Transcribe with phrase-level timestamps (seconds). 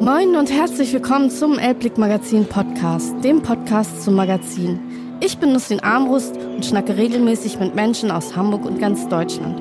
[0.00, 4.78] Moin und herzlich willkommen zum Elbblick Magazin Podcast, dem Podcast zum Magazin.
[5.20, 9.58] Ich bin Nussin Armbrust und schnacke regelmäßig mit Menschen aus Hamburg und ganz Deutschland.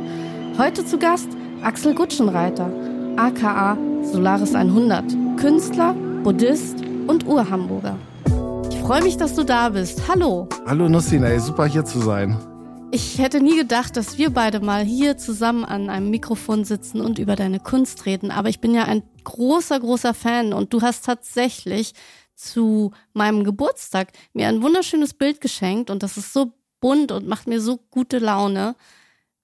[0.57, 1.29] Heute zu Gast
[1.63, 2.69] Axel Gutschenreiter,
[3.15, 5.05] aka Solaris 100,
[5.37, 7.95] Künstler, Buddhist und Urhamburger.
[8.69, 10.01] Ich freue mich, dass du da bist.
[10.09, 10.49] Hallo.
[10.65, 12.37] Hallo Nussin, ey, super hier zu sein.
[12.97, 17.19] Ich hätte nie gedacht, dass wir beide mal hier zusammen an einem Mikrofon sitzen und
[17.19, 18.31] über deine Kunst reden.
[18.31, 21.93] Aber ich bin ja ein großer, großer Fan und du hast tatsächlich
[22.33, 27.45] zu meinem Geburtstag mir ein wunderschönes Bild geschenkt und das ist so bunt und macht
[27.45, 28.75] mir so gute Laune.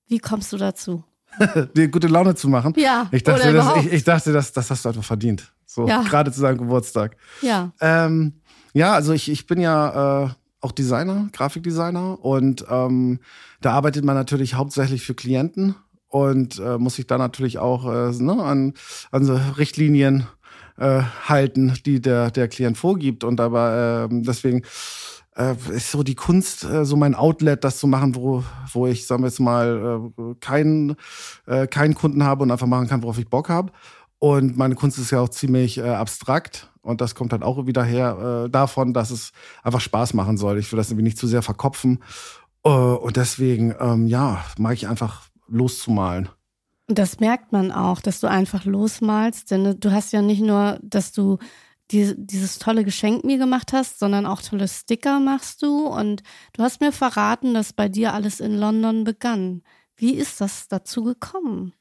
[0.08, 1.04] Wie kommst du dazu?
[1.76, 2.74] dir gute Laune zu machen?
[2.76, 3.08] Ja.
[3.12, 5.54] Ich dachte, das, ich, ich, dachte das, das hast du einfach verdient.
[5.68, 6.02] So, ja.
[6.02, 7.18] gerade zu seinem Geburtstag.
[7.44, 7.72] Ja.
[7.80, 8.42] Ähm,
[8.74, 10.30] ja, also ich, ich bin ja äh,
[10.64, 13.20] auch Designer, Grafikdesigner und ähm,
[13.62, 15.76] da arbeitet man natürlich hauptsächlich für Klienten
[16.08, 18.74] und äh, muss sich da natürlich auch äh, ne, an,
[19.12, 20.28] an so Richtlinien
[20.78, 23.24] äh, halten, die der, der Klient vorgibt.
[23.24, 24.62] Und aber äh, deswegen
[25.36, 29.08] äh, ist so die Kunst äh, so mein Outlet, das zu machen, wo, wo ich,
[29.08, 30.96] sagen wir jetzt mal, äh, keinen,
[31.48, 33.72] äh, keinen Kunden habe und einfach machen kann, worauf ich Bock habe.
[34.20, 36.72] Und meine Kunst ist ja auch ziemlich äh, abstrakt.
[36.84, 39.32] Und das kommt halt auch wieder her äh, davon, dass es
[39.64, 40.60] einfach Spaß machen soll.
[40.60, 42.04] Ich will das irgendwie nicht zu sehr verkopfen.
[42.64, 46.30] Äh, und deswegen, ähm, ja, mag ich einfach loszumalen.
[46.88, 51.14] Das merkt man auch, dass du einfach losmalst, denn du hast ja nicht nur, dass
[51.14, 51.38] du
[51.92, 56.24] die, dieses tolle Geschenk mir gemacht hast, sondern auch tolle Sticker machst du und
[56.54, 59.64] du hast mir verraten, dass bei dir alles in London begann.
[59.96, 61.74] Wie ist das dazu gekommen?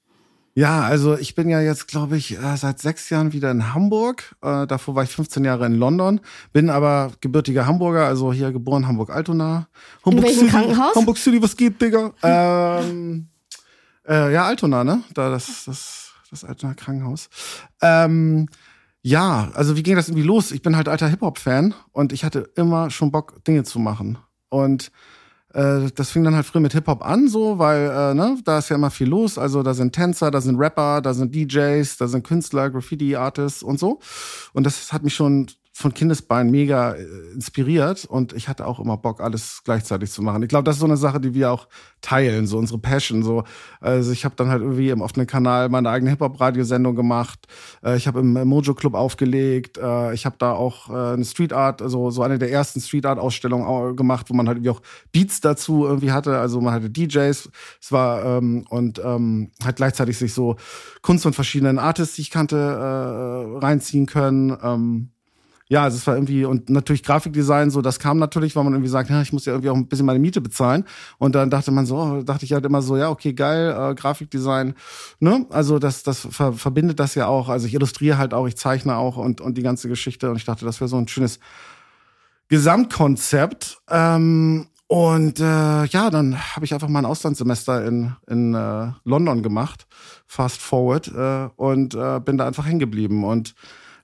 [0.55, 4.37] Ja, also ich bin ja jetzt, glaube ich, äh, seit sechs Jahren wieder in Hamburg.
[4.43, 6.21] Äh, davor war ich 15 Jahre in London,
[6.53, 9.69] bin aber gebürtiger Hamburger, also hier geboren, Hamburg-Altona.
[10.05, 10.95] Hamburg in welchem City, Krankenhaus?
[10.95, 12.13] Hamburg City, was geht, Digga?
[12.23, 13.29] ähm,
[14.07, 15.03] äh, ja, Altona, ne?
[15.15, 17.31] Da das, das, das Altona Krankenhaus.
[17.81, 18.47] Ähm,
[19.01, 20.53] ja, also wie ging das irgendwie los?
[20.53, 24.19] Ich bin halt alter Hip-Hop-Fan und ich hatte immer schon Bock, Dinge zu machen.
[24.51, 24.93] Und
[25.55, 28.69] äh, das fing dann halt früh mit Hip-Hop an, so, weil, äh, ne, da ist
[28.69, 29.39] ja immer viel los.
[29.39, 33.79] Also da sind Tänzer, da sind Rapper, da sind DJs, da sind Künstler, Graffiti-Artists und
[33.79, 34.01] so.
[34.53, 38.99] Und das hat mich schon von Kindesbein mega äh, inspiriert und ich hatte auch immer
[38.99, 40.43] Bock, alles gleichzeitig zu machen.
[40.43, 41.67] Ich glaube, das ist so eine Sache, die wir auch
[42.03, 43.23] teilen, so unsere Passion.
[43.23, 43.45] So,
[43.81, 47.47] also ich habe dann halt irgendwie im offenen Kanal meine eigene Hip-Hop-Radiosendung gemacht.
[47.83, 49.79] Äh, ich habe im Mojo Club aufgelegt.
[49.79, 53.19] Äh, ich habe da auch eine Street Art, also so eine der ersten Street Art
[53.19, 56.39] Ausstellungen gemacht, wo man halt irgendwie auch Beats dazu irgendwie hatte.
[56.39, 57.51] Also man hatte DJs.
[57.81, 60.57] Es war ähm, und ähm, halt gleichzeitig sich so
[61.01, 64.57] Kunst von verschiedenen Artists, die ich kannte, äh, reinziehen können.
[64.63, 65.12] Ähm,
[65.73, 68.91] ja, also es war irgendwie, und natürlich Grafikdesign, so, das kam natürlich, weil man irgendwie
[68.91, 70.85] sagt, ja, ich muss ja irgendwie auch ein bisschen meine Miete bezahlen.
[71.17, 74.75] Und dann dachte man so, dachte ich halt immer so, ja, okay, geil, äh, Grafikdesign,
[75.19, 75.47] ne?
[75.49, 77.49] Also das, das ver verbindet das ja auch.
[77.49, 80.29] Also ich illustriere halt auch, ich zeichne auch und, und die ganze Geschichte.
[80.29, 81.39] Und ich dachte, das wäre so ein schönes
[82.49, 83.79] Gesamtkonzept.
[83.89, 89.43] Ähm, und äh, ja, dann habe ich einfach mal ein Auslandssemester in, in äh, London
[89.43, 89.87] gemacht,
[90.27, 93.25] fast forward, äh, und äh, bin da einfach hängen geblieben.
[93.25, 93.55] Und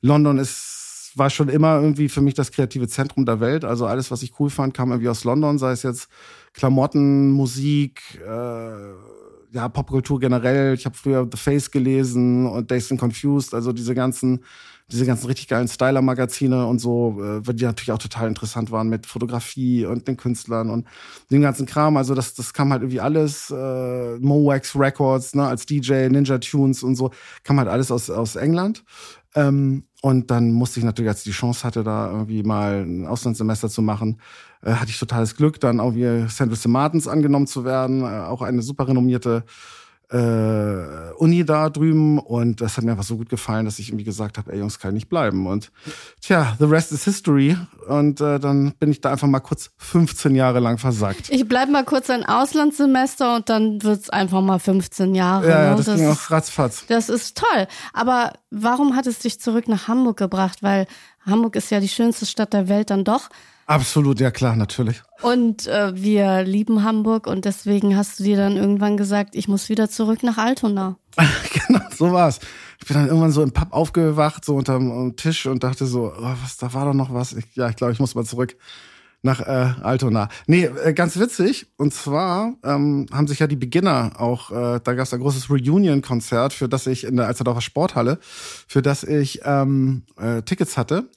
[0.00, 0.78] London ist
[1.18, 3.64] war schon immer irgendwie für mich das kreative Zentrum der Welt.
[3.64, 6.08] Also alles, was ich cool fand, kam irgendwie aus London, sei es jetzt
[6.52, 8.92] Klamotten, Musik, äh,
[9.52, 10.74] ja, Popkultur generell.
[10.74, 14.44] Ich habe früher The Face gelesen und Days and Confused, also diese ganzen,
[14.90, 19.06] diese ganzen richtig geilen Styler-Magazine und so, äh, die natürlich auch total interessant waren mit
[19.06, 20.86] Fotografie und den Künstlern und
[21.30, 21.96] dem ganzen Kram.
[21.96, 26.82] Also das, das kam halt irgendwie alles, äh, Mowax Records, ne, als DJ, Ninja Tunes
[26.82, 27.10] und so,
[27.44, 28.84] kam halt alles aus, aus England.
[29.38, 33.06] Ähm, und dann musste ich natürlich, als ich die Chance hatte, da irgendwie mal ein
[33.06, 34.21] Auslandssemester zu machen,
[34.62, 36.47] äh, hatte ich totales Glück, dann auch wie St.
[36.47, 38.03] Louis Martins angenommen zu werden.
[38.03, 39.44] Äh, auch eine super renommierte
[40.10, 44.04] äh, Uni da drüben und das hat mir einfach so gut gefallen, dass ich irgendwie
[44.04, 45.46] gesagt habe, ey Jungs, kann ich nicht bleiben.
[45.46, 45.70] Und
[46.20, 47.56] tja, the rest is history.
[47.88, 51.28] Und äh, dann bin ich da einfach mal kurz 15 Jahre lang versagt.
[51.30, 55.48] Ich bleib mal kurz ein Auslandssemester und dann wird's einfach mal 15 Jahre.
[55.48, 55.77] Ja, ne?
[55.77, 56.86] das, das ging auch ratzfatz.
[56.86, 57.66] Das ist toll.
[57.92, 60.62] Aber warum hat es dich zurück nach Hamburg gebracht?
[60.62, 60.86] Weil
[61.27, 63.28] Hamburg ist ja die schönste Stadt der Welt dann doch.
[63.68, 65.03] Absolut, ja klar, natürlich.
[65.20, 69.68] Und äh, wir lieben Hamburg und deswegen hast du dir dann irgendwann gesagt, ich muss
[69.68, 70.97] wieder zurück nach Altona.
[71.66, 72.41] genau, so war's.
[72.80, 76.34] Ich bin dann irgendwann so im Pub aufgewacht, so unterm Tisch und dachte so, oh,
[76.42, 77.34] was, da war doch noch was.
[77.34, 78.56] Ich, ja, ich glaube, ich muss mal zurück
[79.20, 80.30] nach äh, Altona.
[80.47, 81.66] Nee, äh, ganz witzig.
[81.76, 85.50] Und zwar ähm, haben sich ja die Beginner auch, äh, da gab es ein großes
[85.50, 91.10] Reunion-Konzert, für das ich in der Alsterdorfer Sporthalle, für das ich ähm, äh, Tickets hatte.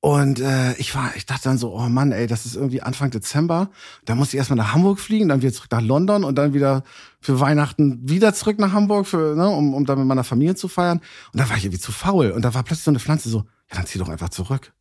[0.00, 3.10] Und äh, ich war, ich dachte dann so, oh Mann, ey, das ist irgendwie Anfang
[3.10, 3.70] Dezember.
[4.04, 6.84] Da muss ich erstmal nach Hamburg fliegen, dann wieder zurück nach London und dann wieder
[7.20, 10.68] für Weihnachten wieder zurück nach Hamburg, für, ne, um, um dann mit meiner Familie zu
[10.68, 11.00] feiern.
[11.32, 12.30] Und da war ich irgendwie zu faul.
[12.30, 13.38] Und da war plötzlich so eine Pflanze so,
[13.70, 14.72] ja, dann zieh doch einfach zurück.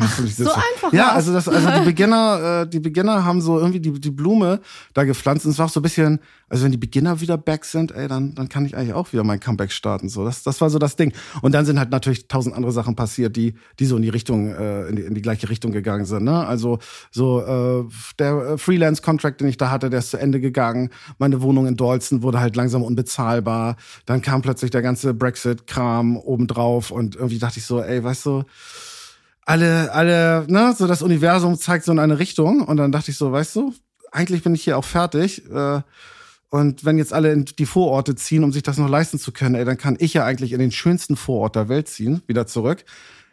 [0.00, 3.58] Dann Ach, so einfach Ja, also das, also die Beginner, äh, die Beginner haben so
[3.58, 4.60] irgendwie die, die Blume
[4.94, 7.64] da gepflanzt und es war auch so ein bisschen, also wenn die Beginner wieder back
[7.64, 10.08] sind, ey, dann, dann kann ich eigentlich auch wieder mein Comeback starten.
[10.08, 11.12] So, das, das war so das Ding.
[11.42, 14.48] Und dann sind halt natürlich tausend andere Sachen passiert, die, die so in die Richtung,
[14.54, 16.24] äh, in, die, in die gleiche Richtung gegangen sind.
[16.24, 16.46] Ne?
[16.46, 16.78] Also
[17.10, 17.84] so äh,
[18.18, 20.90] der Freelance-Contract, den ich da hatte, der ist zu Ende gegangen.
[21.18, 23.76] Meine Wohnung in Dalston wurde halt langsam unbezahlbar.
[24.04, 28.44] Dann kam plötzlich der ganze Brexit-Kram obendrauf und irgendwie dachte ich so, ey, weißt du
[29.46, 32.62] alle, alle, ne, so das Universum zeigt so in eine Richtung.
[32.62, 33.72] Und dann dachte ich so, weißt du,
[34.12, 35.48] eigentlich bin ich hier auch fertig.
[35.50, 35.80] Äh,
[36.50, 39.54] und wenn jetzt alle in die Vororte ziehen, um sich das noch leisten zu können,
[39.54, 42.84] ey, dann kann ich ja eigentlich in den schönsten Vorort der Welt ziehen, wieder zurück.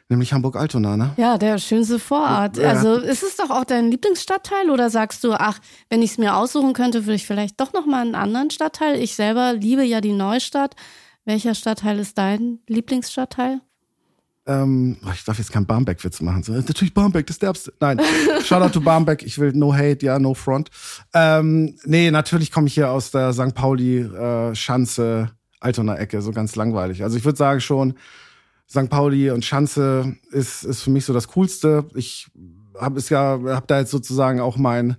[0.09, 1.13] Nämlich Hamburg-Altona, ne?
[1.17, 2.57] Ja, der schönste Vorort.
[2.57, 2.69] Ja.
[2.69, 6.35] Also ist es doch auch dein Lieblingsstadtteil oder sagst du, ach, wenn ich es mir
[6.35, 9.01] aussuchen könnte, würde ich vielleicht doch noch mal einen anderen Stadtteil?
[9.01, 10.75] Ich selber liebe ja die Neustadt.
[11.25, 13.61] Welcher Stadtteil ist dein Lieblingsstadtteil?
[14.45, 16.43] Ähm, ich darf jetzt keinen Barmbek-Witz machen.
[16.43, 17.73] So, natürlich Barmbek, das Derbste.
[17.79, 17.99] Nein,
[18.43, 19.23] Shoutout to Barmbek.
[19.23, 20.69] Ich will no hate, ja, no front.
[21.13, 23.55] Ähm, nee, natürlich komme ich hier aus der St.
[23.55, 27.03] Pauli, äh, Schanze, Altona Ecke, so ganz langweilig.
[27.03, 27.95] Also ich würde sagen schon,
[28.69, 28.89] St.
[28.89, 31.85] Pauli und Schanze ist, ist für mich so das Coolste.
[31.95, 32.27] Ich
[32.79, 34.97] habe es ja, habe da jetzt sozusagen auch mein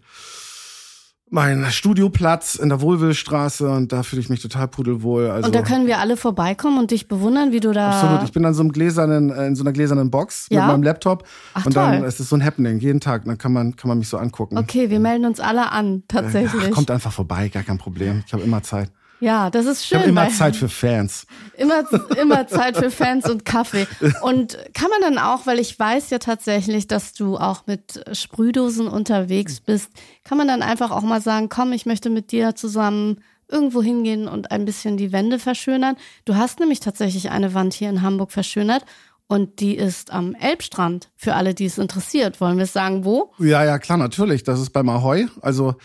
[1.35, 5.29] mein Studioplatz in der Wohlwillstraße und da fühle ich mich total pudelwohl.
[5.29, 7.91] Also und da können wir alle vorbeikommen und dich bewundern, wie du da.
[7.91, 8.23] Absolut.
[8.23, 10.61] Ich bin dann so einem gläsernen, äh, in so einer gläsernen Box ja?
[10.61, 11.27] mit meinem Laptop.
[11.53, 12.09] Ach, und dann toll.
[12.09, 13.25] ist es so ein Happening jeden Tag.
[13.25, 14.57] Dann kann man, kann man mich so angucken.
[14.57, 16.67] Okay, wir melden uns alle an, tatsächlich.
[16.69, 18.23] Ach, kommt einfach vorbei, gar kein Problem.
[18.25, 18.93] Ich habe immer Zeit.
[19.21, 20.03] Ja, das ist schön.
[20.03, 21.27] Immer Zeit für Fans.
[21.57, 21.85] Immer,
[22.21, 23.87] immer Zeit für Fans und Kaffee.
[24.23, 28.87] Und kann man dann auch, weil ich weiß ja tatsächlich, dass du auch mit Sprühdosen
[28.89, 29.91] unterwegs bist,
[30.25, 34.27] kann man dann einfach auch mal sagen, komm, ich möchte mit dir zusammen irgendwo hingehen
[34.29, 35.97] und ein bisschen die Wände verschönern.
[36.25, 38.85] Du hast nämlich tatsächlich eine Wand hier in Hamburg verschönert
[39.27, 41.11] und die ist am Elbstrand.
[41.17, 42.41] Für alle, die es interessiert.
[42.41, 43.33] Wollen wir es sagen, wo?
[43.39, 44.45] Ja, ja, klar, natürlich.
[44.45, 45.29] Das ist beim Ahoi.
[45.41, 45.77] Also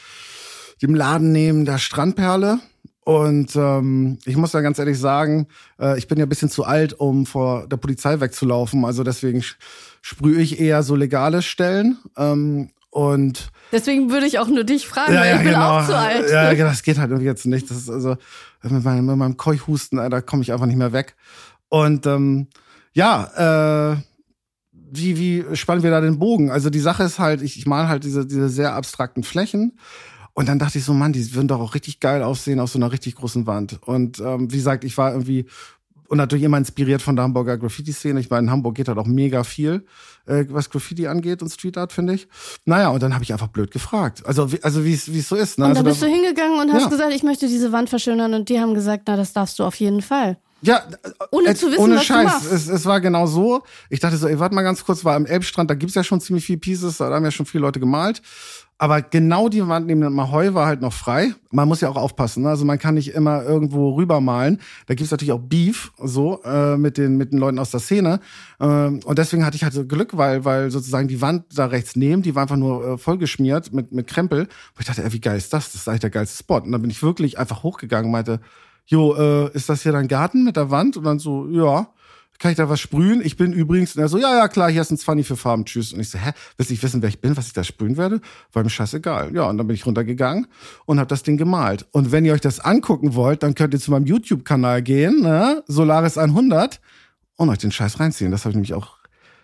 [0.81, 2.59] dem Laden neben der Strandperle.
[3.05, 5.47] Und ähm, ich muss ja ganz ehrlich sagen,
[5.79, 8.85] äh, ich bin ja ein bisschen zu alt, um vor der Polizei wegzulaufen.
[8.85, 9.43] Also deswegen
[10.01, 11.97] sprühe ich eher so legale Stellen.
[12.17, 15.79] Ähm, und deswegen würde ich auch nur dich fragen, ja, weil ja, ich bin genau.
[15.79, 16.29] auch zu alt.
[16.29, 17.69] Ja, ja, das geht halt irgendwie jetzt nicht.
[17.69, 18.17] Das ist also
[18.63, 21.15] mit meinem, mit meinem Keuchhusten, da komme ich einfach nicht mehr weg.
[21.69, 22.47] Und ähm,
[22.93, 23.97] ja, äh,
[24.71, 26.49] wie, wie spannen wir da den Bogen?
[26.49, 29.77] Also die Sache ist halt, ich, ich mal halt diese, diese sehr abstrakten Flächen
[30.39, 32.79] und dann dachte ich so, Mann, die würden doch auch richtig geil aussehen auf so
[32.79, 33.77] einer richtig großen Wand.
[33.85, 35.47] Und ähm, wie gesagt, ich war irgendwie
[36.07, 38.21] und natürlich immer inspiriert von der Hamburger Graffiti-Szene.
[38.21, 39.85] Ich meine, in Hamburg geht halt auch mega viel,
[40.27, 42.29] äh, was Graffiti angeht und Street Art, finde ich.
[42.63, 44.25] Naja, und dann habe ich einfach blöd gefragt.
[44.25, 45.59] Also, wie, also wie es so ist.
[45.59, 45.65] Ne?
[45.65, 46.89] Und dann also, bist da, du hingegangen und hast ja.
[46.89, 48.33] gesagt, ich möchte diese Wand verschönern.
[48.33, 50.37] Und die haben gesagt, na, das darfst du auf jeden Fall.
[50.61, 50.83] Ja,
[51.31, 52.25] ohne äh, zu wissen, ohne was Scheiß.
[52.25, 52.51] Du machst.
[52.51, 53.63] Es, es war genau so.
[53.89, 56.21] Ich dachte so, ey, warte mal ganz kurz, war am Elbstrand, da gibt's ja schon
[56.21, 58.21] ziemlich viele Pieces, da haben ja schon viele Leute gemalt.
[58.81, 61.33] Aber genau die Wand neben dem Mahoi war halt noch frei.
[61.51, 62.43] Man muss ja auch aufpassen.
[62.43, 62.49] Ne?
[62.49, 64.61] Also man kann nicht immer irgendwo rübermalen.
[64.87, 68.21] Da gibt's natürlich auch Beef so äh, mit den mit den Leuten aus der Szene.
[68.61, 71.97] Ähm, und deswegen hatte ich halt so Glück, weil weil sozusagen die Wand da rechts
[71.97, 74.43] neben, die war einfach nur äh, vollgeschmiert mit mit Krempel.
[74.43, 74.49] Und
[74.79, 75.73] ich dachte, ey, wie geil ist das?
[75.73, 76.59] Das ist eigentlich der geilste Spot.
[76.59, 78.39] Und dann bin ich wirklich einfach hochgegangen und meinte,
[78.89, 80.97] jo, äh, ist das hier dein Garten mit der Wand?
[80.97, 81.87] Und dann so, ja
[82.39, 83.21] kann ich da was sprühen?
[83.23, 85.65] Ich bin übrigens, und er so, ja, ja, klar, hier ist ein 20 für Farben,
[85.65, 85.91] tschüss.
[85.91, 87.97] Und ich so, hä, willst du nicht wissen, wer ich bin, was ich da sprühen
[87.97, 88.21] werde?
[88.53, 89.35] War mir scheißegal.
[89.35, 90.47] Ja, und dann bin ich runtergegangen
[90.85, 91.85] und habe das Ding gemalt.
[91.91, 95.63] Und wenn ihr euch das angucken wollt, dann könnt ihr zu meinem YouTube-Kanal gehen, ne?
[95.67, 96.79] Solaris 100
[97.35, 98.31] und euch den Scheiß reinziehen.
[98.31, 98.97] Das habe ich nämlich auch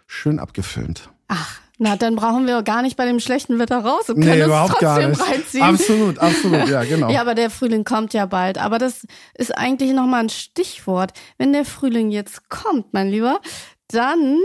[0.07, 1.09] schön abgefilmt.
[1.27, 4.45] Ach, na, dann brauchen wir gar nicht bei dem schlechten Wetter raus und können nee,
[4.45, 5.21] überhaupt gar nicht.
[5.21, 5.63] reinziehen.
[5.63, 7.09] Absolut, absolut, ja, genau.
[7.09, 8.57] ja, aber der Frühling kommt ja bald.
[8.57, 11.11] Aber das ist eigentlich nochmal ein Stichwort.
[11.37, 13.41] Wenn der Frühling jetzt kommt, mein Lieber,
[13.89, 14.39] dann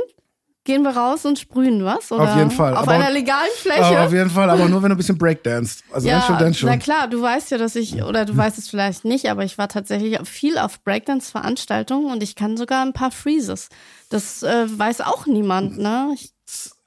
[0.65, 2.13] gehen wir raus und sprühen was?
[2.13, 2.75] Oder auf jeden Fall.
[2.75, 4.01] Auf aber, einer legalen Fläche?
[4.01, 5.85] auf jeden Fall, aber nur wenn du ein bisschen Breakdanced.
[5.91, 6.69] Also ja, schon, dann schon.
[6.69, 9.57] Na klar, du weißt ja, dass ich, oder du weißt es vielleicht nicht, aber ich
[9.57, 13.69] war tatsächlich viel auf Breakdance-Veranstaltungen und ich kann sogar ein paar Freezes.
[14.11, 16.11] Das äh, weiß auch niemand, ne?
[16.15, 16.31] Ich,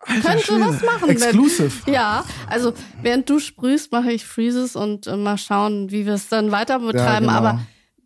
[0.06, 0.62] könnte Schwede.
[0.62, 1.10] was machen.
[1.10, 1.72] Exclusive.
[1.86, 6.14] Wenn, ja, also während du sprühst, mache ich Freezes und äh, mal schauen, wie wir
[6.14, 7.26] es dann weiter betreiben.
[7.26, 7.50] Ja, genau.
[7.50, 7.60] Aber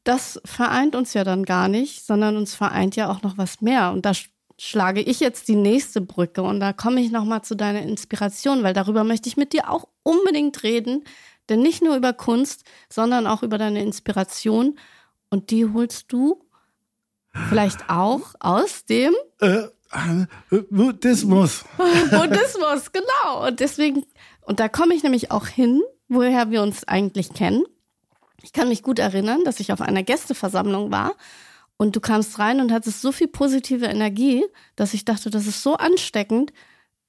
[0.04, 3.92] das vereint uns ja dann gar nicht, sondern uns vereint ja auch noch was mehr.
[3.92, 4.13] Und da
[4.60, 8.74] schlage ich jetzt die nächste Brücke und da komme ich nochmal zu deiner Inspiration, weil
[8.74, 11.04] darüber möchte ich mit dir auch unbedingt reden.
[11.50, 14.77] Denn nicht nur über Kunst, sondern auch über deine Inspiration.
[15.30, 16.44] Und die holst du
[17.50, 19.68] vielleicht auch aus dem äh,
[20.70, 21.65] Buddhismus.
[21.77, 23.48] Buddhismus, genau.
[23.48, 24.06] Und deswegen,
[24.41, 27.63] und da komme ich nämlich auch hin, woher wir uns eigentlich kennen.
[28.44, 31.15] Ich kann mich gut erinnern, dass ich auf einer Gästeversammlung war
[31.77, 34.44] und du kamst rein und hattest so viel positive Energie,
[34.75, 36.53] dass ich dachte, das ist so ansteckend.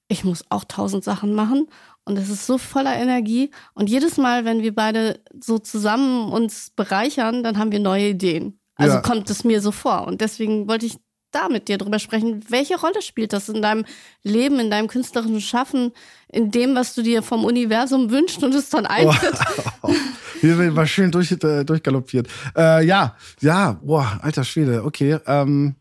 [0.07, 1.67] Ich muss auch tausend Sachen machen
[2.05, 3.51] und es ist so voller Energie.
[3.73, 8.59] Und jedes Mal, wenn wir beide so zusammen uns bereichern, dann haben wir neue Ideen.
[8.75, 9.01] Also ja.
[9.01, 10.07] kommt es mir so vor.
[10.07, 10.97] Und deswegen wollte ich
[11.31, 12.43] da mit dir drüber sprechen.
[12.49, 13.85] Welche Rolle spielt das in deinem
[14.23, 15.91] Leben, in deinem künstlerischen Schaffen,
[16.27, 19.39] in dem, was du dir vom Universum wünschst und es dann eintritt?
[19.81, 19.93] Oh,
[20.41, 22.27] wir war schön durch, äh, durchgaloppiert.
[22.55, 25.19] Äh, ja, ja, boah, alter Schwede, okay.
[25.25, 25.75] Ähm,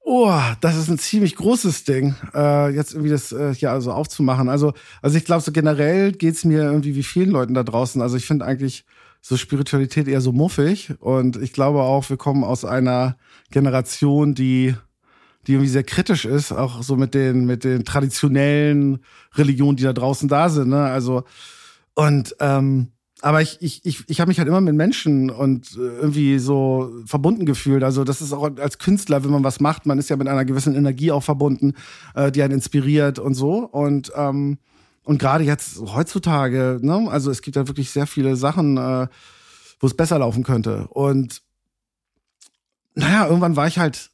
[0.00, 4.48] oh, das ist ein ziemlich großes Ding, äh, jetzt irgendwie das äh, hier also aufzumachen.
[4.48, 8.00] Also, also ich glaube, so generell geht's mir irgendwie wie vielen Leuten da draußen.
[8.00, 8.84] Also ich finde eigentlich
[9.20, 10.94] so Spiritualität eher so muffig.
[11.00, 13.16] Und ich glaube auch, wir kommen aus einer
[13.50, 14.74] Generation, die,
[15.46, 19.00] die irgendwie sehr kritisch ist, auch so mit den, mit den traditionellen
[19.34, 20.68] Religionen, die da draußen da sind.
[20.68, 20.82] Ne?
[20.82, 21.24] Also,
[21.94, 22.88] und ähm,
[23.20, 26.92] aber ich, ich, ich, ich habe mich halt immer mit Menschen und äh, irgendwie so
[27.04, 27.82] verbunden gefühlt.
[27.82, 30.44] Also das ist auch als Künstler, wenn man was macht, man ist ja mit einer
[30.44, 31.74] gewissen Energie auch verbunden,
[32.14, 33.64] äh, die einen inspiriert und so.
[33.64, 34.58] Und ähm,
[35.08, 39.08] und gerade jetzt heutzutage, ne, also es gibt ja wirklich sehr viele Sachen, äh,
[39.80, 40.86] wo es besser laufen könnte.
[40.88, 41.40] Und
[42.94, 44.10] naja, irgendwann war ich halt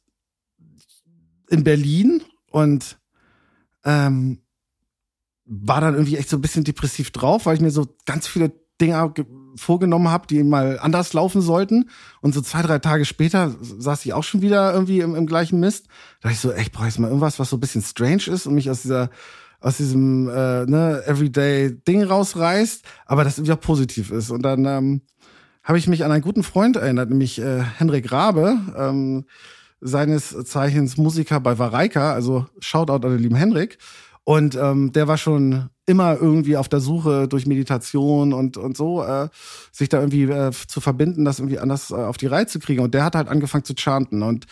[1.49, 2.97] in Berlin und
[3.83, 4.39] ähm,
[5.43, 8.53] war dann irgendwie echt so ein bisschen depressiv drauf, weil ich mir so ganz viele
[8.79, 9.13] Dinge
[9.57, 11.89] vorgenommen habe, die mal anders laufen sollten.
[12.21, 15.59] Und so zwei, drei Tage später saß ich auch schon wieder irgendwie im, im gleichen
[15.59, 15.87] Mist.
[16.21, 18.47] Da dachte ich so, echt, brauche ich mal irgendwas, was so ein bisschen strange ist
[18.47, 19.09] und mich aus dieser
[19.65, 24.29] aus diesem äh, ne, Everyday-Ding rausreißt, aber das irgendwie auch positiv ist.
[24.29, 25.01] Und dann ähm,
[25.63, 29.25] habe ich mich an einen guten Freund erinnert, nämlich äh, Henrik Rabe, ähm,
[29.81, 33.79] seines Zeichens Musiker bei Vareika, also Shoutout an den lieben Henrik.
[34.23, 39.03] Und ähm, der war schon immer irgendwie auf der Suche durch Meditation und, und so,
[39.03, 39.29] äh,
[39.71, 42.83] sich da irgendwie äh, zu verbinden, das irgendwie anders äh, auf die Reihe zu kriegen.
[42.83, 44.21] Und der hat halt angefangen zu chanten.
[44.21, 44.45] Und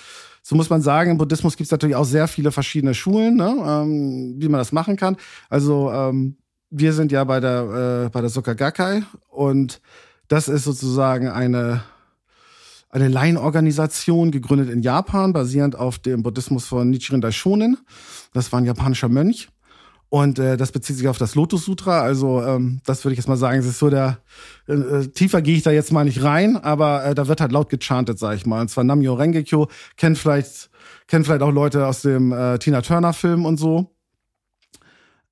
[0.43, 3.55] so muss man sagen, im Buddhismus gibt es natürlich auch sehr viele verschiedene Schulen, ne,
[3.65, 5.15] ähm, wie man das machen kann.
[5.50, 6.35] Also ähm,
[6.69, 9.79] wir sind ja bei der, äh, bei der Soka Gakkai und
[10.27, 11.83] das ist sozusagen eine,
[12.89, 17.77] eine Laienorganisation, gegründet in Japan, basierend auf dem Buddhismus von Nichiren Daishonin.
[18.33, 19.50] Das war ein japanischer Mönch.
[20.13, 22.01] Und äh, das bezieht sich auf das Lotus Sutra.
[22.01, 24.20] Also ähm, das würde ich jetzt mal sagen, es ist so der
[24.67, 27.51] äh, äh, tiefer gehe ich da jetzt mal nicht rein, aber äh, da wird halt
[27.51, 28.62] laut gechantet, sag ich mal.
[28.62, 30.70] Und zwar Namyo Rengekyo kennt vielleicht
[31.08, 33.96] kennt vielleicht auch Leute aus dem äh, Tina Turner Film und so.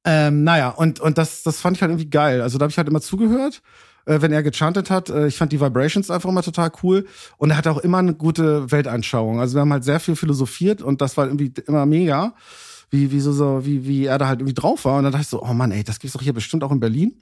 [0.03, 2.41] Ähm, naja, und und das das fand ich halt irgendwie geil.
[2.41, 3.61] Also da habe ich halt immer zugehört,
[4.07, 5.11] äh, wenn er gechantet hat.
[5.11, 7.05] Äh, ich fand die Vibrations einfach immer total cool
[7.37, 9.41] und er hatte auch immer eine gute Weltanschauung.
[9.41, 12.33] Also wir haben halt sehr viel philosophiert und das war irgendwie immer mega
[12.91, 14.97] wie, wie so, so, wie, wie er da halt irgendwie drauf war.
[14.97, 16.79] Und dann dachte ich so, oh Mann, ey, das gibt's doch hier bestimmt auch in
[16.79, 17.15] Berlin.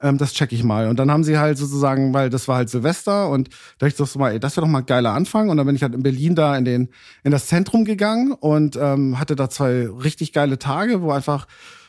[0.00, 0.88] Ähm, das check ich mal.
[0.88, 4.10] Und dann haben sie halt sozusagen, weil das war halt Silvester und da dachte ich
[4.10, 5.48] so mal, ey, das wäre doch mal ein geiler Anfang.
[5.48, 6.90] Und dann bin ich halt in Berlin da in den,
[7.24, 11.46] in das Zentrum gegangen und ähm, hatte da zwei richtig geile Tage, wo einfach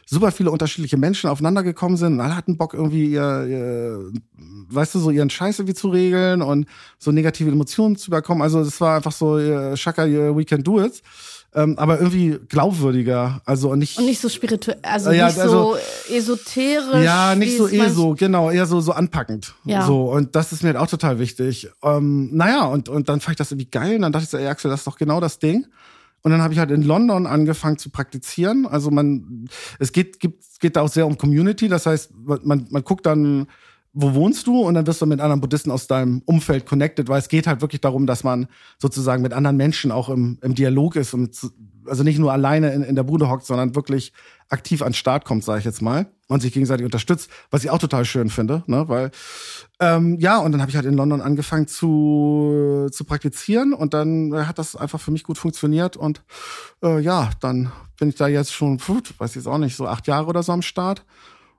[0.10, 4.12] super viele unterschiedliche Menschen aufeinander gekommen sind und alle hatten Bock irgendwie ihr, ihr
[4.70, 6.66] weißt du, so ihren Scheiß irgendwie zu regeln und
[6.98, 8.42] so negative Emotionen zu bekommen.
[8.42, 11.04] Also es war einfach so, Shaka, we can do it
[11.56, 13.42] ähm, aber irgendwie glaubwürdiger.
[13.46, 17.04] Also nicht und nicht so spirituell, also ja, nicht also, so esoterisch.
[17.04, 19.56] Ja, nicht so eh so, genau, eher so so anpackend.
[19.66, 19.86] Ja.
[19.86, 21.70] So und das ist mir halt auch total wichtig.
[21.84, 24.38] Ähm, naja und und dann fand ich das irgendwie geil und dann dachte ich so,
[24.38, 25.66] ey Axel, das ist doch genau das Ding.
[26.24, 28.66] Und dann habe ich halt in London angefangen zu praktizieren.
[28.66, 29.48] Also man,
[29.80, 31.70] es geht, gibt, geht da auch sehr um Community.
[31.70, 32.12] Das heißt,
[32.44, 33.48] man, man guckt dann
[34.00, 34.62] wo wohnst du?
[34.62, 37.62] Und dann wirst du mit anderen Buddhisten aus deinem Umfeld connected, weil es geht halt
[37.62, 41.36] wirklich darum, dass man sozusagen mit anderen Menschen auch im, im Dialog ist und
[41.88, 44.14] also nicht nur alleine in, in der Bude hockt, sondern wirklich
[44.50, 47.72] aktiv an den Start kommt, sage ich jetzt mal, und sich gegenseitig unterstützt, was ich
[47.72, 48.88] auch total schön finde, ne?
[48.88, 49.10] Weil
[49.80, 54.48] ähm, ja, und dann habe ich halt in London angefangen zu zu praktizieren und dann
[54.48, 56.22] hat das einfach für mich gut funktioniert und
[56.84, 60.06] äh, ja, dann bin ich da jetzt schon, weiß ich jetzt auch nicht, so acht
[60.06, 61.04] Jahre oder so am Start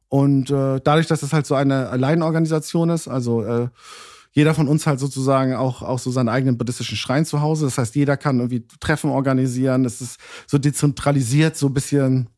[0.09, 3.69] und äh, dadurch, dass es halt so eine Alleinorganisation ist, also äh,
[4.33, 7.65] jeder von uns halt sozusagen auch, auch so seinen eigenen buddhistischen Schrein zu Hause.
[7.65, 9.85] Das heißt, jeder kann irgendwie Treffen organisieren.
[9.85, 12.29] Es ist so dezentralisiert, so ein bisschen,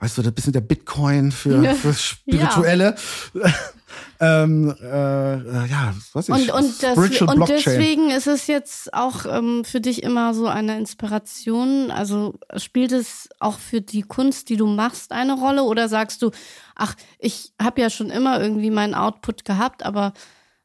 [0.00, 2.96] weißt du, ein bisschen der Bitcoin für, für Spirituelle.
[3.34, 3.52] Ja.
[4.20, 6.34] ähm, äh, ja, was ich.
[6.34, 10.78] Und, und, das, und deswegen ist es jetzt auch ähm, für dich immer so eine
[10.78, 11.90] Inspiration.
[11.90, 15.64] Also spielt es auch für die Kunst, die du machst, eine Rolle?
[15.64, 16.30] Oder sagst du,
[16.74, 20.12] ach, ich habe ja schon immer irgendwie meinen Output gehabt, aber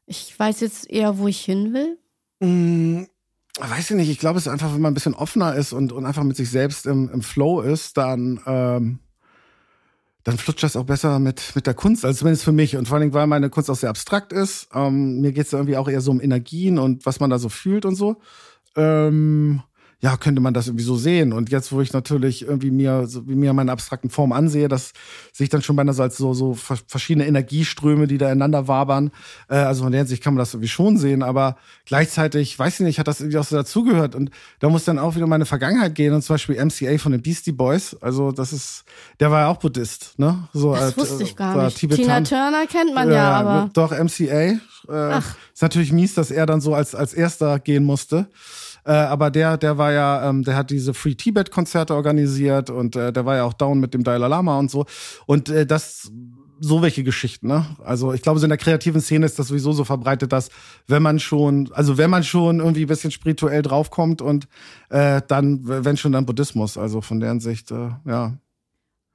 [0.06, 1.98] ich weiß jetzt eher, wo ich hin will?
[2.40, 3.06] Mm,
[3.58, 5.92] weiß ich nicht, ich glaube, es ist einfach, wenn man ein bisschen offener ist und,
[5.92, 9.00] und einfach mit sich selbst im, im Flow ist, dann, ähm,
[10.24, 12.76] dann flutscht das auch besser mit, mit der Kunst, also zumindest für mich.
[12.76, 14.68] Und vor allen Dingen, weil meine Kunst auch sehr abstrakt ist.
[14.74, 17.48] Ähm, mir geht es irgendwie auch eher so um Energien und was man da so
[17.48, 18.16] fühlt und so.
[18.76, 19.62] Ähm,
[20.02, 21.32] ja, könnte man das irgendwie so sehen.
[21.32, 24.92] Und jetzt, wo ich natürlich irgendwie mir, so wie mir meine abstrakten Form ansehe, das
[25.32, 29.10] sehe ich dann schon beinahe so als so, so verschiedene Energieströme, die da ineinander wabern.
[29.48, 32.86] Äh, also von der Hinsicht kann man das irgendwie schon sehen, aber gleichzeitig, weiß ich
[32.86, 34.14] nicht, hat das irgendwie auch so dazugehört.
[34.14, 34.30] Und
[34.60, 37.52] da muss dann auch wieder meine Vergangenheit gehen und zum Beispiel MCA von den Beastie
[37.52, 37.94] Boys.
[38.00, 38.84] Also das ist,
[39.20, 40.48] der war ja auch Buddhist, ne?
[40.54, 41.76] So, das äh, wusste ich gar nicht.
[41.76, 42.24] Tibetan.
[42.24, 43.70] Tina Turner kennt man ja, ja aber.
[43.74, 44.58] Doch, MCA.
[44.88, 48.28] Äh, ist natürlich mies, dass er dann so als, als erster gehen musste.
[48.90, 52.96] Äh, aber der, der war ja, ähm, der hat diese Free Tibet Konzerte organisiert und
[52.96, 54.84] äh, der war ja auch down mit dem Dalai Lama und so.
[55.26, 56.10] Und äh, das
[56.58, 57.64] so welche Geschichten, ne?
[57.84, 60.50] Also ich glaube, so in der kreativen Szene ist das sowieso so verbreitet, dass
[60.88, 64.48] wenn man schon, also wenn man schon irgendwie ein bisschen spirituell draufkommt und
[64.88, 68.38] äh, dann, wenn schon dann Buddhismus, also von deren Sicht, äh, ja.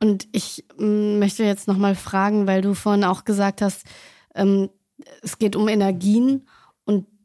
[0.01, 3.83] Und ich mm, möchte jetzt nochmal fragen, weil du vorhin auch gesagt hast,
[4.35, 4.69] ähm,
[5.21, 6.47] es geht um Energien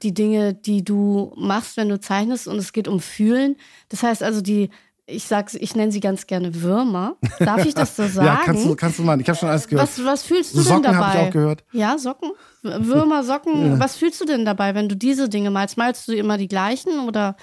[0.02, 3.56] die Dinge, die du machst, wenn du zeichnest und es geht um Fühlen.
[3.88, 4.70] Das heißt also, die,
[5.06, 7.16] ich sag's, ich nenne sie ganz gerne Würmer.
[7.38, 8.26] Darf ich das so sagen?
[8.26, 9.20] ja, kannst du, kannst du mal.
[9.20, 9.88] Ich habe schon alles gehört.
[9.88, 11.06] Was, was fühlst du Socken denn dabei?
[11.06, 11.64] Socken ich auch gehört.
[11.72, 12.30] Ja, Socken?
[12.62, 13.72] Würmer, Socken.
[13.72, 13.80] Ja.
[13.80, 15.76] Was fühlst du denn dabei, wenn du diese Dinge malst?
[15.76, 17.36] Malst du immer die gleichen oder?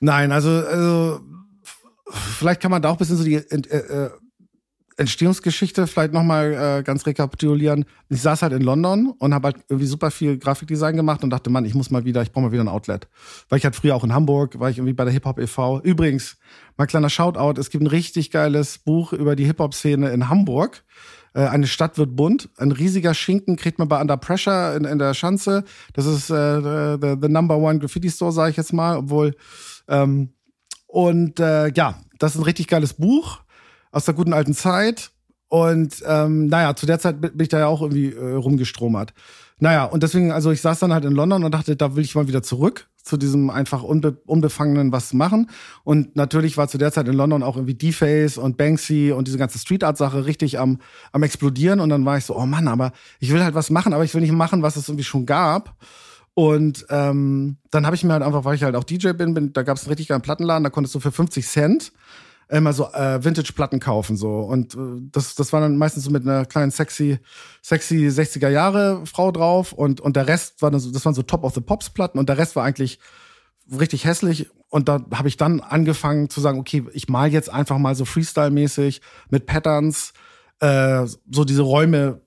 [0.00, 1.20] Nein, also, also
[2.10, 4.10] vielleicht kann man da auch ein bisschen so die äh, äh
[4.96, 7.84] Entstehungsgeschichte vielleicht nochmal äh, ganz rekapitulieren.
[8.08, 11.50] Ich saß halt in London und habe halt irgendwie super viel Grafikdesign gemacht und dachte,
[11.50, 13.08] Mann, ich muss mal wieder, ich brauche mal wieder ein Outlet.
[13.48, 15.80] Weil ich halt früher auch in Hamburg, war ich irgendwie bei der Hip-Hop e.V.
[15.80, 16.36] Übrigens,
[16.76, 20.84] mal kleiner Shoutout, es gibt ein richtig geiles Buch über die Hip-Hop-Szene in Hamburg.
[21.34, 22.48] Äh, eine Stadt wird bunt.
[22.56, 25.64] Ein riesiger Schinken kriegt man bei Under Pressure in, in der Schanze.
[25.92, 29.34] Das ist äh, the, the number one Graffiti Store, sage ich jetzt mal, obwohl
[29.88, 30.30] ähm,
[30.86, 33.43] und äh, ja, das ist ein richtig geiles Buch
[33.94, 35.10] aus der guten alten Zeit.
[35.48, 39.14] Und ähm, naja, zu der Zeit bin ich da ja auch irgendwie äh, rumgestromert.
[39.60, 42.14] Naja, und deswegen, also ich saß dann halt in London und dachte, da will ich
[42.16, 45.50] mal wieder zurück zu diesem einfach unbe unbefangenen was machen.
[45.84, 49.38] Und natürlich war zu der Zeit in London auch irgendwie D-Face und Banksy und diese
[49.38, 50.80] ganze Street Art Sache richtig am,
[51.12, 51.80] am explodieren.
[51.80, 54.14] Und dann war ich so, oh Mann, aber ich will halt was machen, aber ich
[54.14, 55.76] will nicht machen, was es irgendwie schon gab.
[56.32, 59.52] Und ähm, dann habe ich mir halt einfach, weil ich halt auch DJ bin, bin
[59.52, 61.92] da gab es einen richtig geilen Plattenladen, da konntest du für 50 Cent
[62.54, 64.40] immer so äh, Vintage-Platten kaufen so.
[64.40, 64.78] Und äh,
[65.12, 67.18] das das war dann meistens so mit einer kleinen sexy
[67.62, 69.72] sexy 60er Jahre Frau drauf.
[69.72, 72.18] Und und der Rest war dann so das waren so Top of the Pops Platten
[72.18, 72.98] und der Rest war eigentlich
[73.78, 74.50] richtig hässlich.
[74.68, 78.04] Und da habe ich dann angefangen zu sagen okay ich mal jetzt einfach mal so
[78.04, 80.12] Freestyle mäßig mit Patterns
[80.60, 82.20] äh, so diese Räume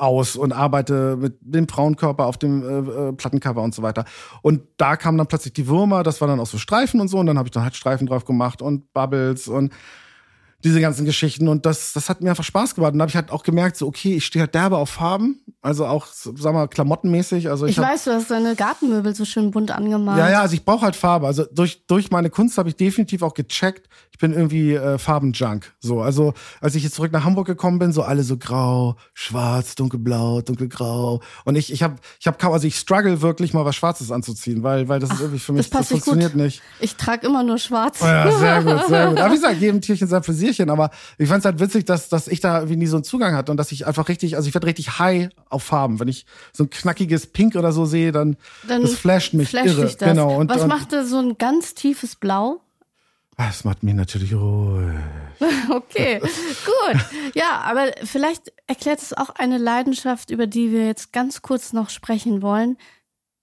[0.00, 4.04] aus und arbeite mit dem Frauenkörper auf dem äh, äh, Plattencover und so weiter.
[4.42, 7.18] Und da kamen dann plötzlich die Würmer, das war dann auch so Streifen und so,
[7.18, 9.72] und dann habe ich dann halt Streifen drauf gemacht und Bubbles und
[10.62, 12.92] diese ganzen Geschichten und das, das hat mir einfach Spaß gemacht.
[12.92, 15.40] Und da habe ich halt auch gemerkt, so okay, ich stehe halt derbe auf Farben,
[15.62, 17.48] also auch, sag mal, klamottenmäßig.
[17.48, 20.18] Also ich, ich hab, weiß, du hast deine Gartenmöbel so schön bunt angemalt.
[20.18, 21.26] Ja, ja, also ich brauche halt Farbe.
[21.26, 23.88] Also durch, durch meine Kunst habe ich definitiv auch gecheckt,
[24.20, 25.72] bin irgendwie äh, Farbenjunk.
[25.80, 29.74] So, also als ich jetzt zurück nach Hamburg gekommen bin, so alle so grau, schwarz,
[29.76, 31.20] dunkelblau, dunkelgrau.
[31.46, 34.62] Und ich, ich habe, ich habe kaum, also ich struggle wirklich mal was Schwarzes anzuziehen,
[34.62, 36.42] weil, weil das Ach, ist irgendwie für mich, das, das funktioniert gut.
[36.42, 36.62] nicht.
[36.80, 38.00] Ich trage immer nur schwarz.
[38.02, 39.18] Oh ja, sehr gut, sehr gut.
[39.18, 42.08] Aber wie gesagt, jedem Tierchen sein Pläsier Bierchen, aber ich fand es halt witzig, dass,
[42.08, 44.48] dass ich da irgendwie nie so einen Zugang hatte und dass ich einfach richtig, also
[44.48, 46.00] ich werde richtig high auf Farben.
[46.00, 49.66] Wenn ich so ein knackiges Pink oder so sehe, dann, dann das flasht mich flasht
[49.66, 49.82] irre.
[49.82, 49.98] Das.
[49.98, 50.36] Genau.
[50.36, 52.60] Und, Was und, macht so ein ganz tiefes Blau?
[53.40, 54.98] Ah, das macht mich natürlich ruhig.
[55.70, 57.32] okay, gut.
[57.34, 61.88] Ja, aber vielleicht erklärt es auch eine Leidenschaft, über die wir jetzt ganz kurz noch
[61.88, 62.76] sprechen wollen.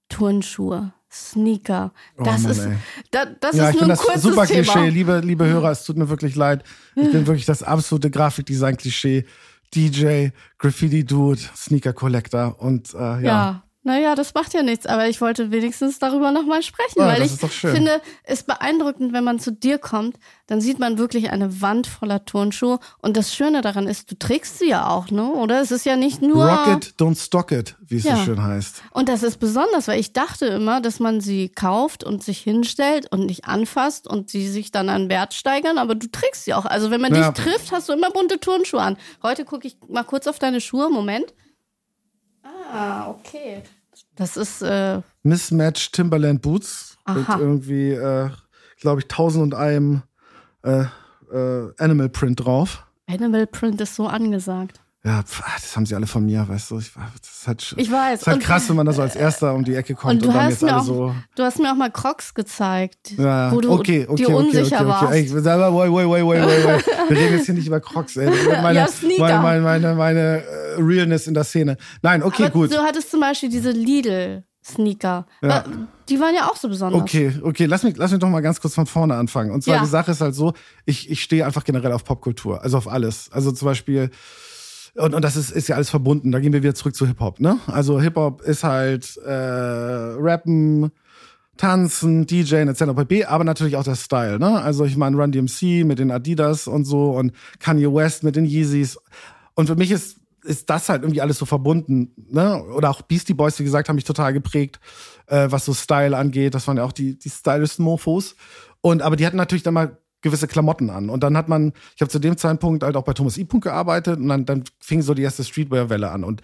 [0.08, 0.94] Turnschuhe.
[1.12, 1.94] Sneaker.
[2.16, 2.70] Oh das oh Mann, ist,
[3.10, 4.72] da, das ja, ist ich nur ein das super Thema.
[4.72, 4.90] Klischee.
[4.90, 6.64] Liebe, liebe Hörer, es tut mir wirklich leid.
[6.96, 9.26] Ich bin wirklich das absolute Grafikdesign-Klischee.
[9.74, 10.28] DJ,
[10.60, 13.20] Graffiti-Dude, Sneaker-Collector und äh, ja.
[13.22, 13.64] ja.
[13.88, 17.32] Naja, das macht ja nichts, aber ich wollte wenigstens darüber nochmal sprechen, ja, weil ich
[17.32, 22.26] finde, es beeindruckend, wenn man zu dir kommt, dann sieht man wirklich eine Wand voller
[22.26, 25.32] Turnschuhe und das Schöne daran ist, du trägst sie ja auch, ne?
[25.32, 28.18] Oder es ist ja nicht nur Rock it, don't stock it, wie es ja.
[28.18, 28.84] so schön heißt.
[28.92, 33.10] Und das ist besonders, weil ich dachte immer, dass man sie kauft und sich hinstellt
[33.10, 36.66] und nicht anfasst und sie sich dann an Wert steigern, aber du trägst sie auch.
[36.66, 37.32] Also wenn man ja.
[37.32, 38.98] dich trifft, hast du immer bunte Turnschuhe an.
[39.24, 41.34] Heute gucke ich mal kurz auf deine Schuhe, Moment.
[42.74, 43.64] Ah, okay.
[44.18, 44.62] Das ist.
[44.62, 46.98] Äh Mismatch Timberland Boots.
[47.06, 47.18] Aha.
[47.38, 48.30] Mit irgendwie, äh,
[48.82, 50.02] glaube ich, tausend und einem
[50.64, 50.84] äh,
[51.32, 52.84] äh, Animal Print drauf.
[53.08, 54.80] Animal Print ist so angesagt.
[55.06, 56.80] Ja, pf, das haben sie alle von mir, weißt du.
[56.80, 58.12] Ich, das ist halt, Ich weiß.
[58.20, 60.16] Das ist halt Und- krass, wenn man da so als Erster um die Ecke kommt
[60.16, 61.16] Und und, du dann hast jetzt mir alle auch, so.
[61.36, 64.66] du hast mir auch mal Crocs gezeigt, Ja, wo du okay, okay, dir okay, unsicher
[64.66, 64.88] okay, okay.
[64.88, 65.14] warst.
[65.14, 66.86] Ey, wait, wait, wait, wait, wait, wait.
[67.10, 68.26] Wir reden jetzt hier nicht über Crocs, ey.
[68.62, 70.44] Meine, Ja, meine, meine, meine, meine äh,
[70.78, 71.78] Realness in der Szene.
[72.02, 72.72] Nein, okay, Aber gut.
[72.74, 75.26] du hattest zum Beispiel diese Lidl-Sneaker.
[75.42, 75.64] Ja.
[76.10, 77.02] Die waren ja auch so besonders.
[77.02, 79.52] Okay, okay, lass mich, lass mich doch mal ganz kurz von vorne anfangen.
[79.52, 79.82] Und zwar Ja.
[79.82, 80.54] die Sache ist halt so,
[80.86, 83.30] ich, ich stehe einfach generell auf Popkultur, also auf alles.
[83.32, 84.10] Also zum Beispiel,
[84.96, 86.32] und, und das ist, ist ja alles verbunden.
[86.32, 87.60] Da gehen wir wieder zurück zu Hip-Hop, ne?
[87.68, 90.92] Also Hip-Hop ist halt äh, Rappen,
[91.58, 92.84] Tanzen, DJen etc.
[92.96, 94.62] pp, aber natürlich auch der Style, ne?
[94.62, 98.46] Also ich meine Run DMC mit den Adidas und so und Kanye West mit den
[98.46, 98.98] Yeezys.
[99.56, 102.64] Und für mich ist ist das halt irgendwie alles so verbunden, ne?
[102.64, 104.80] Oder auch Beastie Boys, wie gesagt, haben mich total geprägt,
[105.28, 106.56] äh, was so Style angeht.
[106.56, 108.36] Das waren ja auch die die stylischen Mofos.
[108.82, 111.10] Und aber die hatten natürlich dann mal gewisse Klamotten an.
[111.10, 113.46] Und dann hat man, ich habe zu dem Zeitpunkt halt auch bei Thomas I.
[113.46, 116.24] gearbeitet und dann, dann fing so die erste Streetwear-Welle an.
[116.24, 116.42] Und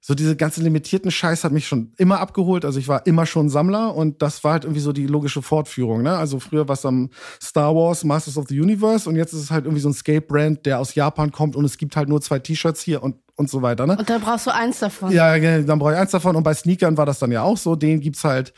[0.00, 2.64] so diese ganzen limitierten Scheiß hat mich schon immer abgeholt.
[2.64, 6.02] Also ich war immer schon Sammler und das war halt irgendwie so die logische Fortführung.
[6.02, 6.16] Ne?
[6.16, 7.10] Also früher war es am
[7.42, 10.64] Star Wars, Masters of the Universe und jetzt ist es halt irgendwie so ein Skate-Brand,
[10.64, 13.62] der aus Japan kommt und es gibt halt nur zwei T-Shirts hier und, und so
[13.62, 13.86] weiter.
[13.86, 13.96] Ne?
[13.98, 15.10] Und dann brauchst du eins davon.
[15.12, 16.36] Ja, genau, dann brauche ich eins davon.
[16.36, 17.74] Und bei Sneakern war das dann ja auch so.
[17.74, 18.52] Den gibt's halt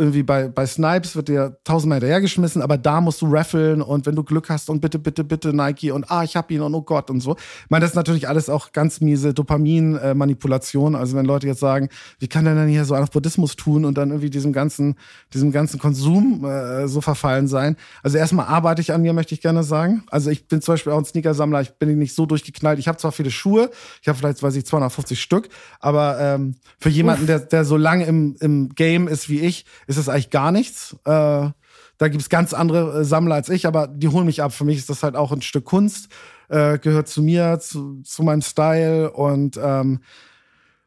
[0.00, 4.16] irgendwie bei, bei Snipes wird dir tausendmal hinterhergeschmissen, aber da musst du raffeln und wenn
[4.16, 6.80] du Glück hast und bitte, bitte, bitte Nike und ah, ich hab ihn und oh
[6.80, 7.36] Gott und so.
[7.36, 10.94] Ich meine, das ist natürlich alles auch ganz miese Dopamin-Manipulation.
[10.94, 13.98] Also wenn Leute jetzt sagen, wie kann der denn hier so auf Buddhismus tun und
[13.98, 14.96] dann irgendwie diesem ganzen,
[15.34, 17.76] diesem ganzen Konsum äh, so verfallen sein.
[18.02, 20.02] Also erstmal arbeite ich an mir, möchte ich gerne sagen.
[20.10, 22.78] Also ich bin zum Beispiel auch ein Sneakersammler, ich bin nicht so durchgeknallt.
[22.78, 26.88] Ich habe zwar viele Schuhe, ich habe vielleicht, weiß ich, 250 Stück, aber ähm, für
[26.88, 30.52] jemanden, der, der so lange im, im Game ist wie ich, ist das eigentlich gar
[30.52, 30.96] nichts.
[31.04, 31.50] Äh,
[31.98, 34.52] da gibt's ganz andere äh, Sammler als ich, aber die holen mich ab.
[34.52, 36.08] Für mich ist das halt auch ein Stück Kunst,
[36.48, 40.00] äh, gehört zu mir, zu, zu meinem Style und ähm,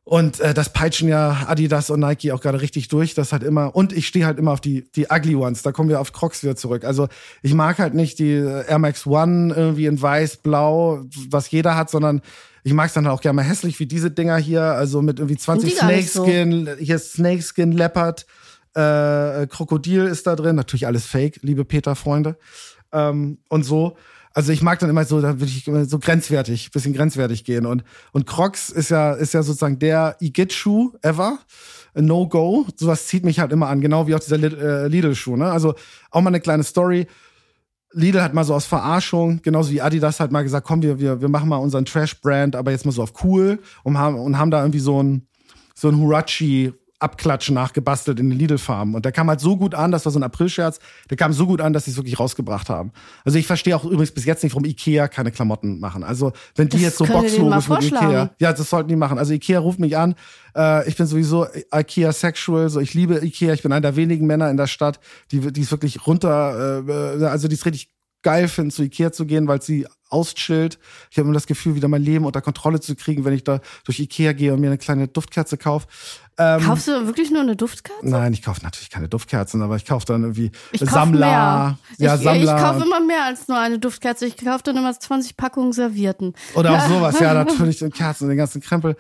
[0.06, 3.14] und äh, das peitschen ja Adidas und Nike auch gerade richtig durch.
[3.14, 5.62] Das halt immer und ich stehe halt immer auf die die ugly ones.
[5.62, 6.84] Da kommen wir auf Crocs wieder zurück.
[6.84, 7.08] Also
[7.42, 11.76] ich mag halt nicht die äh, Air Max One irgendwie in weiß, blau, was jeder
[11.76, 12.22] hat, sondern
[12.64, 15.38] ich mag es dann auch gerne mal hässlich wie diese Dinger hier, also mit irgendwie
[15.38, 16.24] 20 die gar nicht so.
[16.24, 18.26] Snakeskin, hier ist Snakeskin Leopard,
[18.76, 22.38] äh, Krokodil ist da drin, natürlich alles Fake, liebe Peter-Freunde.
[22.92, 23.96] Ähm, und so.
[24.36, 27.68] Also ich mag dann immer so, da würde ich immer so grenzwertig, bisschen grenzwertig gehen.
[27.68, 27.84] Und,
[28.14, 31.38] und Crocs ist ja, ist ja sozusagen der I-Get-Schuh ever.
[31.94, 32.66] No-Go.
[32.76, 35.38] Sowas zieht mich halt immer an, genau wie auch dieser äh, Lidl-Schuh.
[35.38, 35.52] Ne?
[35.52, 35.76] Also
[36.10, 37.06] auch mal eine kleine Story.
[37.92, 41.22] Lidl hat mal so aus Verarschung, genauso wie Adidas hat mal gesagt, komm, wir, wir,
[41.22, 44.50] wir machen mal unseren Trash-Brand, aber jetzt mal so auf cool und haben, und haben
[44.50, 45.28] da irgendwie so ein,
[45.76, 48.96] so ein Hurachi Abklatschen nachgebastelt in den Lidl-Farmen.
[48.96, 51.46] Und der kam halt so gut an, das war so ein Aprilscherz, der kam so
[51.46, 52.92] gut an, dass sie es wirklich rausgebracht haben.
[53.26, 56.04] Also ich verstehe auch übrigens bis jetzt nicht, warum Ikea keine Klamotten machen.
[56.04, 59.18] Also wenn die Das jetzt so Boxlogos mit Ikea, ja, das sollten die machen.
[59.18, 60.16] Also Ikea ruft mich an.
[60.56, 63.54] Äh, ich bin sowieso Ikea sexual, so ich liebe Ikea.
[63.54, 65.00] Ich bin einer der wenigen Männer in der Stadt,
[65.32, 67.90] die die es wirklich runter, äh, also die es richtig
[68.24, 70.80] geil finden, zu Ikea zu gehen, weil sie auschillt.
[71.12, 73.60] Ich habe immer das Gefühl, wieder mein Leben unter Kontrolle zu kriegen, wenn ich da
[73.84, 75.88] durch Ikea gehe und mir eine kleine Duftkerze kaufe.
[76.38, 78.00] Ähm, Kaufst du wirklich nur eine Duftkerze?
[78.02, 81.78] Nein, ich kaufe natürlich keine Duftkerzen, aber ich kaufe dann irgendwie Ich Sammler.
[81.98, 82.56] Ja, ich, Sammler.
[82.56, 84.26] Ich kaufe immer mehr als nur eine Duftkerze.
[84.26, 86.34] Ich kaufe dann immer 20 Packungen Servierten.
[86.56, 88.96] Oder auch sowas, ja, natürlich den Kerzen und den ganzen Krempel.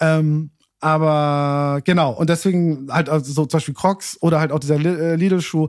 [0.00, 4.76] Ähm, aber genau, und deswegen halt also so zum Beispiel Crocs oder halt auch dieser
[4.76, 5.68] äh, Lidl-Schuh.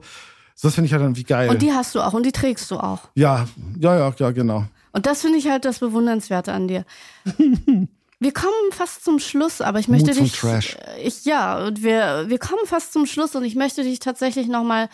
[0.56, 1.50] So, das finde ich halt dann wie geil.
[1.50, 3.00] Und die hast du auch und die trägst du auch.
[3.16, 3.48] ja,
[3.78, 4.66] ja, ja, ja, genau.
[4.94, 6.86] Und das finde ich halt das Bewundernswerte an dir.
[8.22, 10.40] Wir kommen fast zum Schluss, aber ich möchte Mut zum dich.
[10.40, 10.76] Trash.
[10.76, 14.48] äh, Ich, ja, und wir, wir kommen fast zum Schluss und ich möchte dich tatsächlich
[14.48, 14.90] nochmal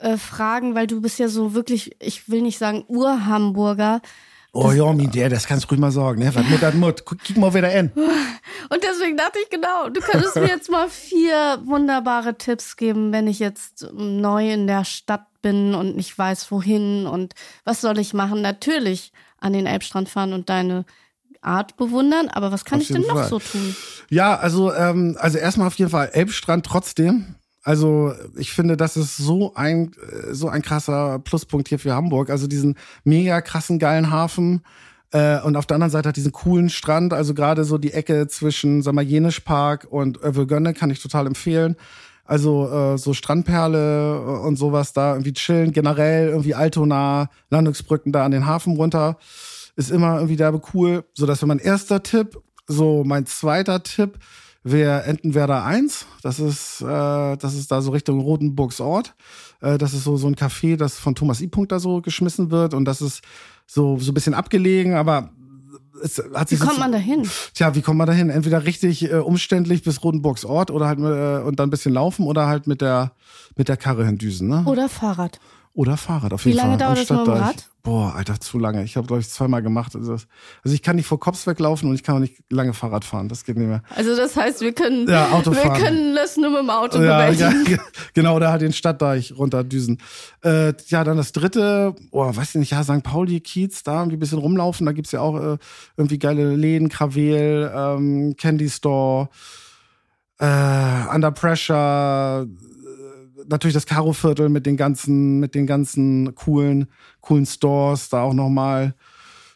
[0.00, 4.00] äh, fragen, weil du bist ja so wirklich, ich will nicht sagen Ur-Hamburger.
[4.52, 6.32] Oh ja, mi der, das kannst du ruhig mal sagen, ne?
[6.32, 7.04] Was Mut hat Mut.
[7.04, 7.90] Guck, mal wieder in.
[8.70, 13.26] Und deswegen dachte ich, genau, du könntest mir jetzt mal vier wunderbare Tipps geben, wenn
[13.26, 17.98] ich jetzt ähm, neu in der Stadt bin und nicht weiß, wohin und was soll
[17.98, 18.42] ich machen.
[18.42, 20.84] Natürlich an den Elbstrand fahren und deine
[21.44, 23.28] Art bewundern, aber was kann Auf ich denn noch Fall.
[23.28, 23.76] so tun?
[24.10, 27.34] Ja, also, ähm, also erstmal auf jeden Fall Elbstrand trotzdem.
[27.62, 32.28] Also ich finde, das ist so ein äh, so ein krasser Pluspunkt hier für Hamburg.
[32.28, 34.62] Also diesen mega krassen geilen Hafen
[35.12, 37.14] äh, und auf der anderen Seite hat diesen coolen Strand.
[37.14, 41.76] Also gerade so die Ecke zwischen, sag mal, Jenischpark und Övelgönne kann ich total empfehlen.
[42.26, 45.72] Also äh, so Strandperle äh, und sowas da irgendwie chillen.
[45.72, 49.16] Generell irgendwie Altona, Landungsbrücken da an den Hafen runter
[49.76, 51.04] ist immer irgendwie derbe cool.
[51.14, 52.38] So, das wäre mein erster Tipp.
[52.66, 54.18] So, mein zweiter Tipp
[54.62, 56.06] wäre Entenwerder 1.
[56.22, 59.14] Das ist, äh, das ist da so Richtung Rotenburgs Ort.
[59.60, 61.48] Äh, das ist so, so ein Café, das von Thomas I.
[61.48, 62.72] Punkt da so geschmissen wird.
[62.72, 63.20] Und das ist
[63.66, 65.30] so, so ein bisschen abgelegen, aber
[66.02, 67.28] es hat Wie sich kommt so- man da hin?
[67.54, 68.28] Tja, wie kommt man da hin?
[68.30, 72.26] Entweder richtig äh, umständlich bis Rotenburgs Ort oder halt äh, und dann ein bisschen laufen
[72.26, 73.12] oder halt mit der
[73.56, 74.64] mit der Karre hindüsen, ne?
[74.66, 75.38] Oder Fahrrad?
[75.74, 76.94] Oder Fahrrad auf Wie jeden lange Fall.
[76.94, 77.32] dauert das mit dem.
[77.34, 77.68] Rad?
[77.82, 78.84] Boah, Alter, zu lange.
[78.84, 79.94] Ich habe glaube ich zweimal gemacht.
[79.96, 80.28] Also, also
[80.74, 83.28] ich kann nicht vor Kops weglaufen und ich kann auch nicht lange Fahrrad fahren.
[83.28, 83.82] Das geht nicht mehr.
[83.90, 87.28] Also das heißt, wir können, Ja, Auto wir können das nur mit dem Auto Ja,
[87.28, 87.52] ja,
[88.14, 89.98] genau, oder halt den Stadtdeich runterdüsen.
[90.44, 93.02] Äh, ja, dann das dritte, oh, weiß ich nicht, ja, St.
[93.02, 94.86] Pauli, Kiez, da irgendwie ein bisschen rumlaufen.
[94.86, 95.58] Da gibt's ja auch äh,
[95.96, 99.28] irgendwie geile Läden, Krawel, ähm, Candy Store,
[100.38, 102.46] äh, Under Pressure,
[103.48, 106.88] natürlich das Karo-Viertel mit den ganzen, mit den ganzen coolen,
[107.20, 108.94] coolen Stores, da auch nochmal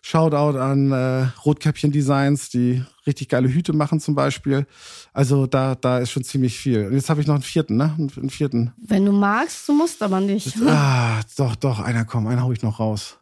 [0.03, 4.67] Shoutout an äh, Rotkäppchen Designs, die richtig geile Hüte machen zum Beispiel.
[5.13, 6.87] Also da, da ist schon ziemlich viel.
[6.87, 7.95] Und jetzt habe ich noch einen vierten, ne?
[7.99, 8.73] Einen vierten.
[8.79, 10.57] Wenn du magst, du musst aber nicht.
[10.67, 13.19] Ah, doch, doch, einer komm, einen hau ich noch raus.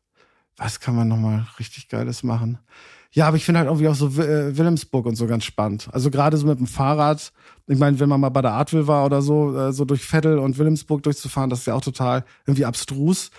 [0.58, 2.58] Was kann man nochmal richtig Geiles machen?
[3.16, 5.88] Ja, aber ich finde halt irgendwie auch so äh, Wilhelmsburg und so ganz spannend.
[5.90, 7.32] Also gerade so mit dem Fahrrad.
[7.66, 10.38] Ich meine, wenn man mal bei der Artwill war oder so, äh, so durch Vettel
[10.38, 13.30] und Wilhelmsburg durchzufahren, das ist ja auch total irgendwie abstrus.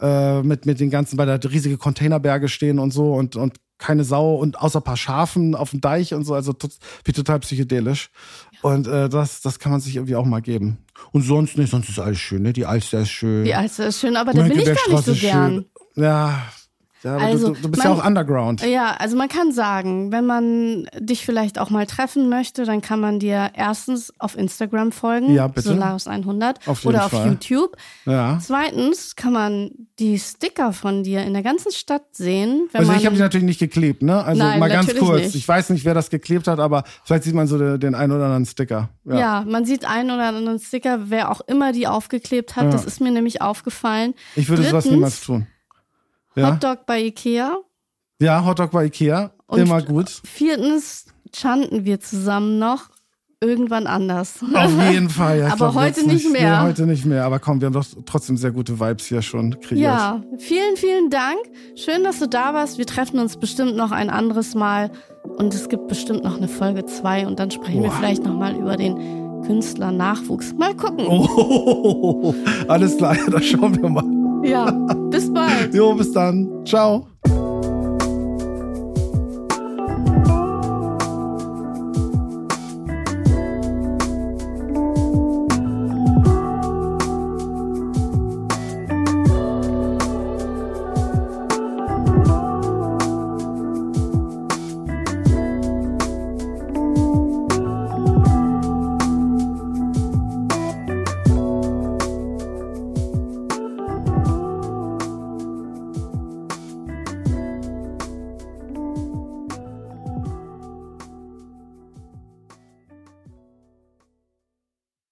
[0.00, 4.02] Äh, mit, mit den ganzen, weil da riesige Containerberge stehen und so und, und keine
[4.02, 6.54] Sau und außer ein paar Schafen auf dem Deich und so, also
[7.04, 8.08] wie total psychedelisch.
[8.62, 10.78] Und äh, das, das kann man sich irgendwie auch mal geben.
[11.12, 12.54] Und sonst nicht, sonst ist alles schön, ne?
[12.54, 13.44] Die Alster ist schön.
[13.44, 15.66] Die Alster ist schön, aber da bin ich gar nicht so gern.
[15.96, 16.42] Ja,
[17.02, 18.62] ja aber Also, du, du, bist ja man- auch Underground.
[18.66, 23.00] Ja, also man kann sagen, wenn man dich vielleicht auch mal treffen möchte, dann kann
[23.00, 25.70] man dir erstens auf Instagram folgen, Ja, bitte.
[25.70, 27.28] Solaris100 Auf oder auf Fall.
[27.28, 27.76] YouTube.
[28.06, 28.38] Ja.
[28.42, 32.68] Zweitens kann man die Sticker von dir in der ganzen Stadt sehen.
[32.72, 34.22] Also ich habe die natürlich nicht geklebt, ne?
[34.22, 35.22] Also Nein, mal ganz kurz.
[35.22, 35.34] nicht.
[35.34, 38.12] Ich weiß nicht, wer das geklebt hat, aber vielleicht sieht man so den, den einen
[38.12, 38.90] oder anderen Sticker.
[39.04, 39.18] Ja.
[39.18, 39.44] ja.
[39.46, 42.64] man sieht einen oder anderen Sticker, wer auch immer die aufgeklebt hat.
[42.64, 42.70] Ja.
[42.70, 44.14] Das ist mir nämlich aufgefallen.
[44.36, 45.46] Ich würde sowas Drittens, niemals tun.
[46.38, 47.56] Ja, Hotdog bei Ikea.
[48.20, 50.20] ja Hotdog bei Ikea, Und- immer gut.
[50.24, 52.88] Viertens chanten wir zusammen noch
[53.40, 54.40] irgendwann anders.
[54.54, 55.38] Auf jeden Fall.
[55.40, 56.62] Ja, Aber heute nicht mehr.
[56.62, 57.24] Nee, heute nicht mehr.
[57.24, 59.80] Aber komm, wir haben doch trotzdem sehr gute Vibes hier schon kreiert.
[59.80, 61.38] Ja, vielen, vielen Dank.
[61.76, 62.78] Schön, dass du da warst.
[62.78, 64.90] Wir treffen uns bestimmt noch ein anderes Mal.
[65.36, 67.96] Und es gibt bestimmt noch eine Folge 2 und dann sprechen wir Boah.
[67.96, 68.96] vielleicht nochmal über den
[69.46, 70.52] Künstler Nachwuchs.
[70.54, 71.06] Mal gucken.
[71.06, 72.34] Oh,
[72.68, 74.04] alles klar, da schauen wir mal.
[74.44, 74.70] Ja,
[75.10, 75.37] bis bald.
[75.72, 76.64] Jo, bis dann.
[76.64, 77.06] Ciao.